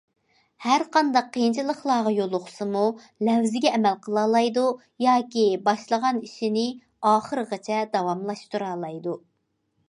ھەرقانداق 0.63 1.25
قىيىنچىلىقلارغا 1.33 2.13
يولۇقسىمۇ، 2.15 2.81
لەۋزىگە 3.27 3.73
ئەمەل 3.73 3.99
قىلالايدۇ 4.07 4.63
ياكى 5.07 5.45
باشلىغان 5.69 6.19
ئىشىنى 6.29 6.65
ئاخىرغىچە 7.13 7.85
داۋاملاشتۇرالايدۇ. 7.95 9.17